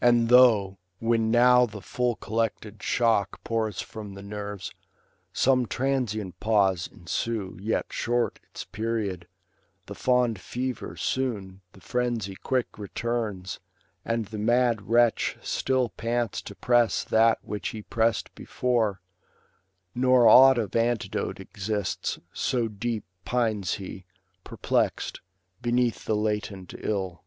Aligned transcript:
And 0.00 0.30
though, 0.30 0.78
when 1.00 1.30
now 1.30 1.66
the 1.66 1.82
full 1.82 2.16
collected 2.16 2.82
shock 2.82 3.44
Pours 3.44 3.78
from 3.82 4.14
the 4.14 4.22
nerves, 4.22 4.72
some 5.34 5.66
transient 5.66 6.40
pause 6.40 6.88
ensue. 6.90 7.58
Yet 7.60 7.92
short 7.92 8.40
its 8.44 8.64
period; 8.64 9.28
the 9.84 9.94
fond 9.94 10.40
fever 10.40 10.96
soon. 10.96 11.60
The 11.74 11.82
frenzy 11.82 12.36
quick 12.36 12.78
returns, 12.78 13.60
and 14.02 14.24
the 14.24 14.38
mad 14.38 14.88
wretch 14.88 15.36
Still 15.42 15.90
pants 15.90 16.40
to 16.40 16.54
press 16.54 17.04
that 17.04 17.38
which 17.42 17.68
he 17.68 17.82
press'd 17.82 18.34
before; 18.34 19.02
Nor 19.94 20.26
aught 20.26 20.56
of 20.56 20.74
antidote 20.74 21.38
exists, 21.38 22.18
so 22.32 22.66
deep 22.66 23.04
Pines 23.26 23.78
lie, 23.78 24.06
perplext, 24.42 25.20
beneath 25.60 26.06
the 26.06 26.16
latent 26.16 26.72
ill. 26.78 27.24